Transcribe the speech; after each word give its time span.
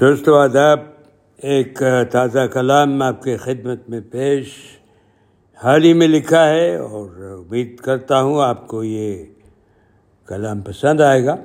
دوستو 0.00 0.34
آداب 0.34 0.80
ایک 1.36 1.82
تازہ 2.10 2.46
کلام 2.46 3.02
آپ 3.02 3.22
کے 3.22 3.36
خدمت 3.36 3.88
میں 3.88 4.00
پیش 4.10 4.54
حال 5.54 5.84
ہی 5.84 5.92
میں 5.92 6.08
لکھا 6.08 6.48
ہے 6.48 6.76
اور 6.76 7.10
امید 7.48 7.76
کرتا 7.76 8.22
ہوں 8.22 8.42
آپ 8.42 8.66
کو 8.66 8.84
یہ 8.84 9.24
کلام 10.26 10.60
پسند 10.60 11.00
آئے 11.00 11.24
گا۔ 11.24 11.36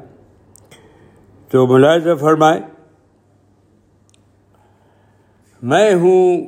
تو 1.49 1.67
ملاحظہ 1.67 2.15
فرمائے 2.19 2.61
میں 5.61 5.93
ہوں، 5.93 6.45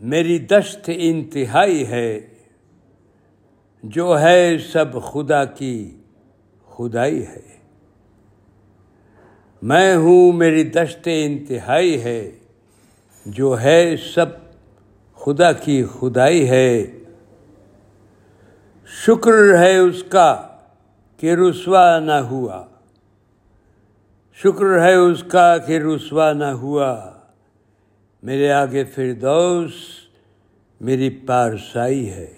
میری 0.00 0.38
دشت 0.38 0.90
انتہائی 0.96 1.86
ہے، 1.86 2.20
جو 3.82 4.20
ہے 4.20 4.58
سب 4.72 5.02
خدا 5.02 5.44
کی 5.44 5.96
خدائی 6.66 7.26
ہے۔ 7.26 7.63
میں 9.64 9.96
ہوں 9.96 10.32
میری 10.32 10.64
دشت 10.64 11.08
انتہائی 11.14 12.02
ہے، 12.02 12.30
جو 13.26 13.60
ہے 13.60 13.94
سب 14.14 14.26
خدا 15.14 15.52
کی 15.52 15.84
خدائی 15.84 16.50
ہے۔ 16.50 16.86
شکر 18.86 19.58
ہے 19.58 19.76
اس 19.76 20.04
کا 20.08 20.48
کہ 21.16 21.34
رسوا 21.34 21.98
نہ 21.98 22.12
ہوا۔ 22.12 22.66
شکر 24.34 24.82
ہے 24.82 24.94
اس 24.94 25.24
کا 25.28 25.58
کہ 25.58 25.78
رسوا 25.78 26.32
نہ 26.32 26.44
ہوا۔ 26.44 27.10
میرے 28.22 28.50
آگے 28.50 28.84
فردوس، 28.84 29.72
میری 30.80 31.10
پارسائی 31.10 32.10
ہے۔ 32.10 32.34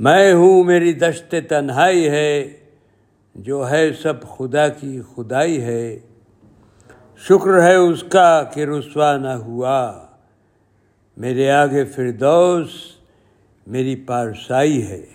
میں 0.00 0.32
ہوں 0.32 0.64
میری 0.64 0.92
دشت 0.92 1.34
تنہائی 1.48 2.08
ہے۔ 2.10 2.61
جو 3.34 3.70
ہے 3.70 3.92
سب 3.92 4.22
خدا 4.22 4.68
کی 4.68 5.00
خدائی 5.16 5.62
ہے، 5.62 5.98
شکر 7.16 7.62
ہے 7.62 7.74
اس 7.74 8.04
کا 8.08 8.42
کہ 8.42 8.64
رسوا 8.64 9.16
نہ 9.16 9.28
ہوا۔ 9.28 10.06
میرے 11.16 11.50
آگے 11.50 11.84
فردوس، 11.84 12.68
میری 13.66 13.96
پارسائی 13.96 14.86
ہے۔ 14.86 15.06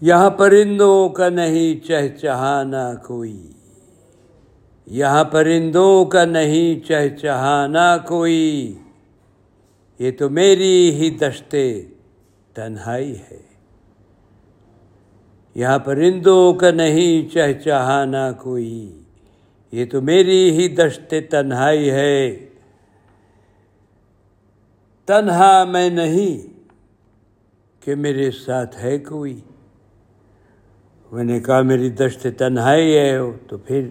یہاں 0.00 0.30
پرندوں 0.30 1.08
کا 1.08 1.28
نہیں 1.28 1.86
چہچہانا 1.86 2.94
کوئی۔ 2.94 3.52
یہاں 4.86 5.24
پرندوں 5.24 6.04
کا 6.04 6.24
نہیں 6.24 6.86
چہچہانا 6.86 7.96
کوئی۔ 7.96 8.78
یہ 9.98 10.10
تو 10.10 10.30
میری 10.30 10.94
ہی 10.94 11.10
دشتے 11.10 11.82
تنہائی 12.54 13.18
ہے۔ 13.18 13.57
یہاں 15.54 15.78
پرندوں 15.78 16.54
کا 16.54 16.70
نہیں 16.70 17.34
چہچہانا 17.34 18.32
کوئی۔ 18.32 19.00
یہ 19.72 19.84
تو 19.84 20.02
میری 20.02 20.50
ہی 20.50 20.68
دشت 20.68 21.14
تنہائی 21.30 21.90
ہے۔ 21.90 22.46
تنہا 25.06 25.64
میں 25.64 25.90
نہیں 25.90 26.60
کہ 27.84 27.94
میرے 27.94 28.30
ساتھ 28.30 28.76
ہے 28.82 28.98
کوئی۔ 28.98 29.40
میں 31.12 31.24
نے 31.24 31.40
کہا 31.40 31.62
میری 31.62 31.90
دشت 31.90 32.26
تنہائی 32.38 32.96
ہے، 32.96 33.18
تو 33.48 33.58
پھر 33.58 33.88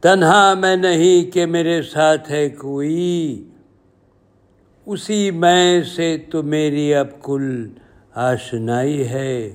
تنہا 0.00 0.54
میں 0.54 0.76
نہیں 0.76 1.30
کہ 1.30 1.46
میرے 1.46 1.82
ساتھ 1.82 2.30
ہے 2.30 2.48
کوئی۔ 2.48 3.44
اسی 4.86 5.30
میں 5.30 5.82
سے 5.82 6.18
تو 6.30 6.42
میری 6.42 6.94
اب 6.94 7.22
کل 7.22 7.68
آشنائی 8.14 9.08
ہے۔ 9.08 9.52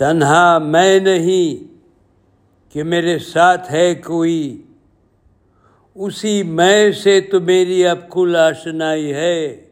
تنہا 0.00 0.58
میں 0.58 1.00
نہیں 1.00 1.64
کہ 2.72 2.82
میرے 2.82 3.18
ساتھ 3.18 3.72
ہے 3.72 3.94
کوئی۔ 3.94 4.62
اسی 5.94 6.42
میں 6.42 6.92
سے 6.92 7.20
تو 7.20 7.40
میری 7.40 7.86
اب 7.86 8.10
کل 8.10 8.36
آشنائی 8.38 9.12
ہے۔ 9.12 9.64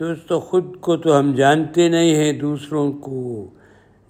دوستو 0.00 0.40
خود 0.40 0.76
کو 0.80 0.96
تو 0.96 1.18
ہم 1.18 1.34
جانتے 1.34 1.88
نہیں 1.88 2.14
ہیں، 2.14 2.32
دوسروں 2.32 2.92
کو 2.92 3.46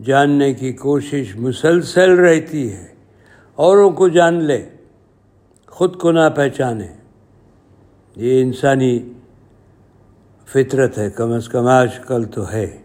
جاننے 0.05 0.55
کی 0.55 0.73
کوشش 0.73 1.37
مسلسل 1.37 2.11
رہتی 2.11 2.73
ہے۔ 2.73 2.95
اوروں 3.55 3.91
کو 3.91 4.09
جان 4.09 4.45
لے، 4.45 4.69
خود 5.67 5.97
کو 5.97 6.13
نہ 6.13 6.29
پہچانے۔ 6.37 6.89
یہ 8.17 8.43
انسانی 8.43 9.13
فطرت 10.47 10.99
ہے، 10.99 11.11
کم 11.11 11.33
از 11.33 11.49
کم 11.49 11.67
آج 11.67 11.99
کل 11.99 12.25
تو 12.25 12.53
ہے۔ 12.53 12.79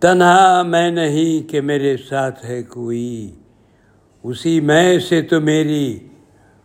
تنہا 0.00 0.62
میں 0.62 0.90
نہیں 0.90 1.48
کہ 1.48 1.60
میرے 1.60 1.96
ساتھ 1.96 2.44
ہے 2.44 2.62
کوئی۔ 2.62 3.34
اسی 4.22 4.60
میں 4.60 4.98
سے 4.98 5.22
تو 5.22 5.40
میری 5.40 6.08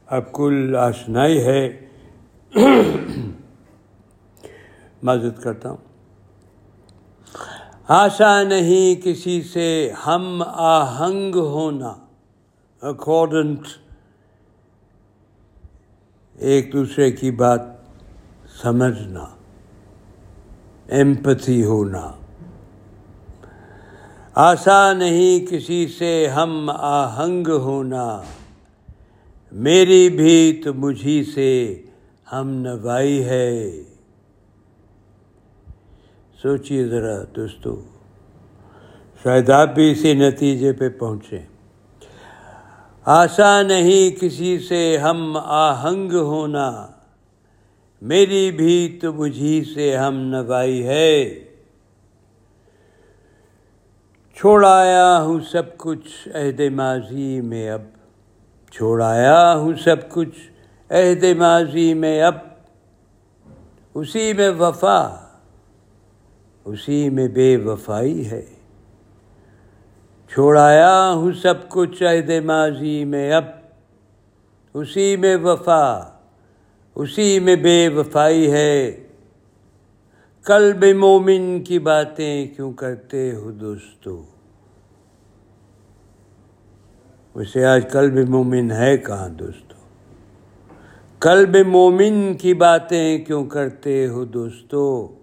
اب 0.08 0.32
کل 0.34 0.76
آشنائی 0.80 1.46
ہے۔ 1.46 1.86
معذرت 5.04 5.44
کرتا 5.44 5.70
ہوں۔ 5.70 5.78
آشا 7.88 8.44
نہیں 8.44 9.06
کسی 9.06 9.42
سے 9.42 9.92
ہم 10.06 10.44
آہنگ 10.48 11.36
ہونا۔ 11.36 11.94
اکارڈنٹ 12.82 13.60
ایک 16.38 16.74
دوسرے 16.74 17.12
کی 17.12 17.32
بات 17.32 17.62
سمجھنا۔ 18.62 19.26
ایمپتھی 20.88 21.66
ہونا۔ 21.66 22.12
آسا 24.42 24.94
نہیں 24.94 25.46
کسی 25.46 25.88
سے 25.88 26.28
ہم 26.28 26.70
آہنگ 26.74 27.48
ہونا۔ 27.48 28.22
میری 29.52 30.10
بھی 30.10 30.62
تو 30.64 30.74
مجھی 30.74 31.24
سے 31.24 31.82
ہم 32.34 32.50
نوائی 32.50 33.26
ہے۔ 33.26 33.72
سوچیے 36.42 36.88
ذرا 36.88 37.24
دوستو، 37.36 37.82
شاید 39.24 39.50
آپ 39.50 39.76
بھی 39.76 39.92
اسی 39.92 40.14
نتیجے 40.14 40.74
پہ 40.74 40.90
پہنچے 40.90 41.40
آسا 43.06 43.62
نہیں 43.62 44.22
کسی 44.22 44.60
سے 44.60 44.98
ہم 44.98 45.38
آہنگ 45.44 46.12
ہونا۔ 46.12 46.88
میری 48.02 48.52
بھی 48.52 49.00
تو 49.02 49.14
مجھی 49.14 49.64
سے 49.74 49.98
ہم 49.98 50.16
نوائی 50.18 50.88
ہے۔ 50.88 51.46
چھوڑایا 54.40 55.22
ہوں 55.22 55.40
سب 55.52 55.78
کچھ 55.78 56.28
عہد 56.34 56.62
ماضی 56.74 57.42
میں 57.42 57.70
اب۔ 57.70 57.82
چھوڑایا 58.72 59.54
ہوں 59.56 59.74
سب 59.84 60.10
کچھ 60.10 60.40
عہد 60.90 61.24
ماضی 61.38 61.94
میں 61.94 62.22
اب۔ 62.22 62.36
اسی 63.94 64.34
میں 64.34 64.50
وفا، 64.50 65.16
اسی 66.66 67.10
میں 67.10 67.28
بے 67.28 67.58
وفائی 67.58 68.32
ہے۔ 68.32 68.46
چھوڑایا 70.34 71.12
ہوں 71.12 71.32
سب 71.32 71.70
کچھ 71.70 72.04
عہد 72.04 72.30
ماضی 72.46 73.06
میں 73.06 73.32
اب۔ 73.32 73.46
اسی 74.74 75.16
میں 75.16 75.38
وفا، 75.44 76.04
اسی 76.96 77.40
میں 77.40 77.56
بے 77.56 77.90
وفائی 77.90 78.52
ہے۔ 78.52 79.04
قلب 80.50 80.86
مومن 80.98 81.64
کی 81.64 81.80
باتیں 81.80 82.48
کیوں 82.48 82.74
کرتے 82.74 83.36
ہو 83.36 83.52
دوستو؟ 83.52 84.24
ویسے 87.36 87.66
آج 87.66 87.92
قلب 87.92 88.30
مومن 88.30 88.72
ہے 88.72 88.98
کہاں 88.98 89.30
دوستو؟ 89.30 89.76
قلب 91.20 91.68
مومن 91.68 92.34
کی 92.34 92.54
باتیں 92.54 93.18
کیوں 93.18 93.46
کرتے 93.46 94.08
ہو 94.08 94.26
دوستو؟ 94.26 95.16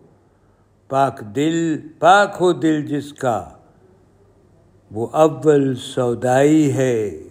پاک 0.88 1.20
دل، 1.20 1.88
پاک 1.98 2.36
ہو 2.40 2.52
دل 2.52 2.86
جس 2.86 3.12
کا، 3.12 3.48
وہ 4.90 5.06
اول 5.12 5.74
سودائی 5.74 6.72
ہے۔ 6.72 7.22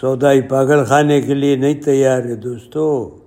سودائی 0.00 0.42
پاگل 0.42 0.84
خانے 0.84 1.20
کے 1.20 1.34
لیے 1.34 1.56
نہیں 1.56 1.82
تیار 1.82 2.24
ہے 2.24 2.34
دوستو۔ 2.34 3.18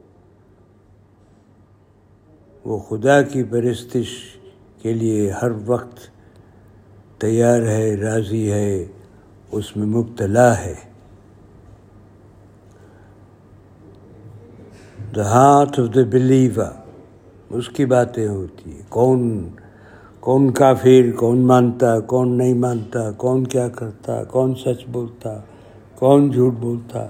وہ 2.65 2.79
خدا 2.79 3.21
کی 3.21 3.44
پرستش 3.44 4.07
کے 4.81 4.94
لیے 4.94 5.31
ہر 5.31 5.51
وقت 5.65 6.00
تیار 7.21 7.61
ہے، 7.61 7.95
راضی 7.95 8.51
ہے، 8.51 8.85
اس 9.51 9.77
میں 9.77 9.85
مبتلا 9.85 10.61
ہے۔ 10.61 10.73
دا 15.15 15.25
ہاتھ 15.25 15.79
آف 15.79 15.95
دا 15.95 16.01
بلیور 16.09 16.65
اس 17.50 17.69
کی 17.69 17.85
باتیں 17.85 18.27
ہوتی 18.27 18.71
ہیں۔ 18.71 18.81
کون 18.89 19.50
کون 20.19 20.51
کافر، 20.51 21.11
کون 21.17 21.39
مانتا، 21.39 22.00
کون 22.00 22.38
نہیں 22.38 22.53
مانتا، 22.53 23.11
کون 23.11 23.47
کیا 23.47 23.69
کرتا، 23.69 24.23
کون 24.23 24.56
سچ 24.56 24.88
بولتا، 24.88 25.41
کون 25.95 26.31
جھوٹ 26.31 26.53
بولتا۔ 26.53 27.07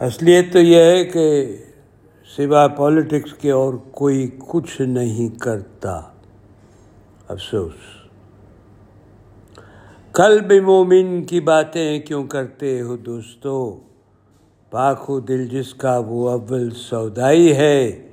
اصلیت 0.00 0.52
تو 0.52 0.58
یہ 0.58 0.80
ہے 0.80 1.04
کہ 1.04 1.56
سوائے 2.28 2.68
پالیٹکس 2.76 3.32
کے 3.32 3.50
اور 3.50 3.74
کوئی 3.74 4.30
کچھ 4.38 4.82
نہیں 4.82 5.38
کرتا۔ 5.38 6.00
افسوس۔ 7.28 8.04
کل 10.12 10.60
مومن 10.60 11.24
کی 11.24 11.40
باتیں 11.40 12.00
کیوں 12.00 12.24
کرتے 12.24 12.80
ہو 12.80 12.96
دوستو؟ 12.96 13.80
پاک 14.70 15.04
ہو 15.08 15.20
دل 15.20 15.46
جس 15.46 15.74
کا 15.74 15.98
وہ 16.06 16.30
اول 16.30 16.70
سودائی 16.70 17.56
ہے۔ 17.56 18.08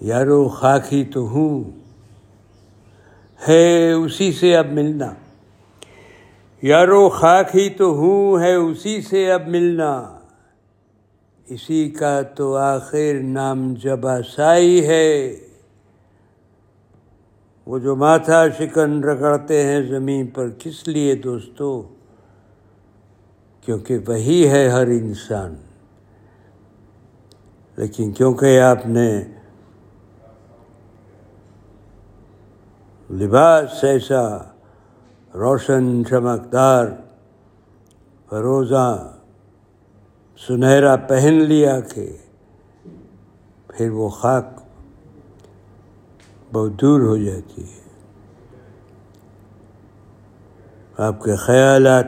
یارو 0.00 0.48
خاکی 0.48 1.04
تو 1.04 1.28
ہوں۔ 1.28 1.64
ہے 3.48 3.92
اسی 3.92 4.32
سے 4.32 4.56
اب 4.56 4.66
ملنا۔ 4.66 5.14
یارو 6.62 7.08
خاک 7.08 7.56
ہی 7.56 7.70
تو 7.70 7.92
ہوں، 7.92 8.40
ہے 8.40 8.54
اسی 8.54 9.02
سے 9.02 9.32
اب 9.32 9.48
ملنا۔ 9.48 10.18
اسی 11.46 11.90
کا 11.90 12.22
تو 12.22 12.56
آخر 12.56 13.20
نام 13.22 13.74
جبا 13.74 14.22
سائی 14.22 14.86
ہے۔ 14.86 15.36
وہ 17.66 17.78
جو 17.78 17.96
ماتھا 17.96 18.48
شکن 18.48 19.04
رگڑتے 19.04 19.62
ہیں 19.62 19.82
زمین 19.82 20.26
پر، 20.26 20.48
کس 20.58 20.88
لیے 20.88 21.14
دوستو؟ 21.14 21.88
کیونکہ 23.60 23.98
وہی 24.08 24.48
ہے 24.48 24.68
ہر 24.68 24.86
انسان۔ 24.86 25.54
لیکن 27.76 28.12
کیونکہ 28.12 28.60
آپ 28.60 28.86
نے 28.86 29.24
لباس 33.10 33.84
ایسا 33.84 34.38
روشن 35.34 36.04
چمکدار 36.10 36.86
فروزہ 38.28 39.16
سنہرا 40.46 40.96
پہن 40.96 41.34
لیا 41.34 41.80
کہ 41.80 42.16
پھر 43.68 43.90
وہ 43.90 44.08
خاک 44.08 44.44
بہت 46.52 46.80
دور 46.80 47.00
ہو 47.00 47.16
جاتی 47.16 47.62
ہے۔ 47.62 47.80
آپ 50.98 51.22
کے 51.24 51.36
خیالات 51.36 52.04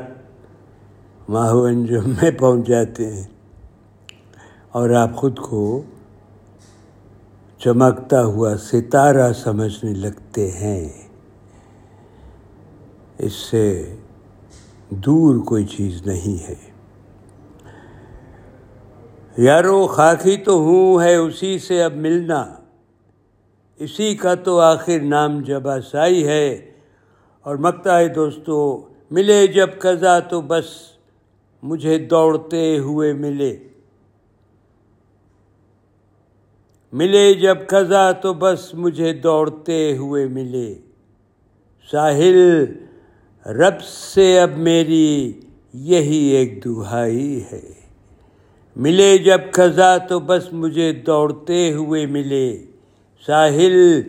ماہو 1.28 1.62
انجم 1.62 2.10
میں 2.10 2.30
پہنچ 2.30 2.66
جاتے 2.66 3.14
ہیں 3.14 3.24
اور 4.72 4.90
آپ 4.90 5.16
خود 5.16 5.38
کو 5.38 5.82
چمکتا 7.58 8.24
ہوا 8.24 8.56
ستارہ 8.56 9.32
سمجھنے 9.32 9.94
لگتے 9.94 10.50
ہیں۔ 10.50 11.08
اس 13.18 13.32
سے 13.32 13.96
دور 14.90 15.44
کوئی 15.44 15.64
چیز 15.64 16.06
نہیں 16.06 16.48
ہے۔ 16.48 16.73
یارو 19.38 19.86
خاکی 19.86 20.36
تو 20.36 20.58
ہوں 20.58 21.02
ہے 21.02 21.16
اسی 21.16 21.58
سے 21.58 21.82
اب 21.82 21.94
ملنا۔ 21.94 22.54
اسی 23.76 24.16
کا 24.16 24.34
تو 24.34 24.60
آخر 24.60 25.00
نام 25.00 25.40
جبا 25.40 25.80
سائی 25.80 26.26
ہے۔ 26.26 26.70
اور 27.40 27.56
مکتا 27.56 27.98
ہے 27.98 28.08
دوستو، 28.08 28.88
ملے 29.10 29.46
جب 29.46 29.68
قضا 29.78 30.18
تو 30.18 30.40
بس 30.40 30.64
مجھے 31.62 31.98
دوڑتے 31.98 32.78
ہوئے 32.78 33.12
ملے۔ 33.12 33.56
ملے 36.92 37.34
جب 37.34 37.56
قضا 37.66 38.12
تو 38.12 38.34
بس 38.34 38.74
مجھے 38.74 39.12
دوڑتے 39.12 39.96
ہوئے 39.96 40.26
ملے۔ 40.26 40.74
ساحل 41.90 42.64
رب 43.46 43.82
سے 43.82 44.40
اب 44.40 44.50
میری 44.56 45.32
یہی 45.72 46.16
ایک 46.16 46.64
دہائی 46.64 47.44
ہے۔ 47.52 47.83
ملے 48.76 49.18
جب 49.18 49.40
قضا 49.52 49.98
تو 49.98 50.20
بس 50.20 50.52
مجھے 50.52 50.92
دوڑتے 50.92 51.72
ہوئے 51.72 52.06
ملے۔ 52.06 52.58
ساحل 53.26 54.02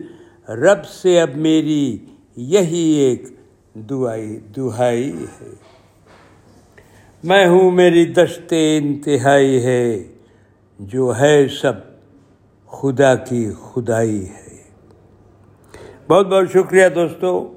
رب 0.48 0.86
سے 0.86 1.20
اب 1.20 1.30
میری 1.36 1.98
یہی 2.36 2.88
ایک 2.88 3.24
دعائی 3.74 4.40
دہائی 4.56 5.12
ہے۔ 5.12 5.54
میں 7.24 7.46
ہوں 7.46 7.70
میری 7.70 8.04
دشت 8.04 8.54
انتہائی 8.76 9.64
ہے، 9.64 10.04
جو 10.78 11.12
ہے 11.20 11.48
سب 11.48 11.72
خدا 12.66 13.14
کی 13.14 13.50
خدائی 13.62 14.28
ہے۔ 14.28 14.62
بہت 16.08 16.26
بہت 16.26 16.50
شکریہ 16.52 16.88
دوستو۔ 16.88 17.54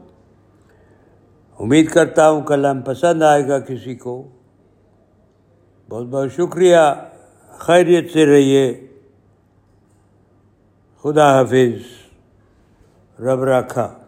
امید 1.60 1.90
کرتا 1.90 2.30
ہوں 2.30 2.42
کلام 2.42 2.82
پسند 2.82 3.22
آئے 3.22 3.48
گا 3.48 3.60
کسی 3.60 3.96
کو۔ 3.96 4.28
بہت 5.90 6.06
بہت 6.06 6.32
شکریہ 6.32 6.78
خیریت 7.52 8.14
سے 8.14 8.26
رہیے۔ 8.26 8.88
خدا 11.04 11.40
حافظ 11.40 11.82
رب 13.20 13.44
رکھا 13.44 13.99